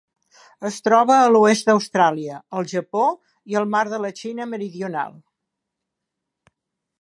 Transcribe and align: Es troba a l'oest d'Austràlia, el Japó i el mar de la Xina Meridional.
Es 0.67 0.77
troba 0.85 1.17
a 1.17 1.27
l'oest 1.33 1.67
d'Austràlia, 1.71 2.39
el 2.61 2.67
Japó 2.71 3.03
i 3.53 3.59
el 3.61 3.69
mar 3.75 3.83
de 3.93 4.01
la 4.07 4.11
Xina 4.23 4.49
Meridional. 4.55 5.15